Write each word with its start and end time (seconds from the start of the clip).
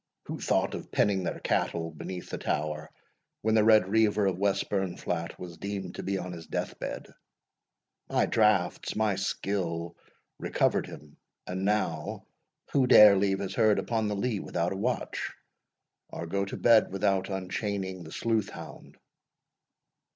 Who 0.23 0.39
thought 0.39 0.73
of 0.73 0.91
penning 0.91 1.23
their 1.25 1.39
cattle 1.39 1.91
beneath 1.91 2.31
the 2.31 2.39
tower 2.39 2.89
when 3.43 3.53
the 3.53 3.63
Red 3.63 3.87
Reiver 3.87 4.25
of 4.25 4.35
Westburnflat 4.39 5.37
was 5.37 5.59
deemed 5.59 5.93
to 5.93 6.01
be 6.01 6.17
on 6.17 6.31
his 6.31 6.47
death 6.47 6.79
bed? 6.79 7.13
My 8.09 8.25
draughts, 8.25 8.95
my 8.95 9.15
skill, 9.15 9.95
recovered 10.39 10.87
him. 10.87 11.17
And, 11.45 11.65
now, 11.65 12.25
who 12.71 12.87
dare 12.87 13.15
leave 13.15 13.37
his 13.37 13.53
herd 13.53 13.77
upon 13.77 14.07
the 14.07 14.15
lea 14.15 14.39
without 14.39 14.73
a 14.73 14.75
watch, 14.75 15.33
or 16.09 16.25
go 16.25 16.45
to 16.45 16.57
bed 16.57 16.91
without 16.91 17.29
unchaining 17.29 18.01
the 18.03 18.11
sleuth 18.11 18.49
hound?" 18.49 18.97